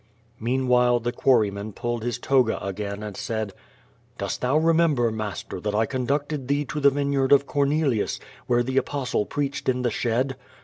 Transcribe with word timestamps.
Meanwhile, 0.39 1.01
the 1.01 1.11
quarryman 1.11 1.73
pulled 1.73 2.01
his 2.03 2.17
toga 2.17 2.57
again 2.65 3.03
and 3.03 3.15
said: 3.15 3.53
"Dost 4.17 4.41
thou 4.41 4.57
remember, 4.57 5.11
master, 5.11 5.59
that 5.59 5.75
I 5.75 5.85
conducted 5.85 6.47
thee 6.47 6.65
to 6.65 6.79
the 6.79 6.89
vineyard 6.89 7.31
of 7.31 7.45
Cornelius, 7.45 8.19
where 8.47 8.63
the 8.63 8.77
A^H^stle 8.77 9.29
preached 9.29 9.69
in 9.69 9.83
the 9.83 9.91
shed?" 9.91 10.37